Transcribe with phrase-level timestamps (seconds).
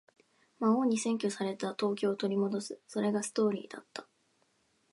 [0.57, 2.81] 魔王に占拠された東京を取り戻す。
[2.87, 4.07] それがストーリーだった。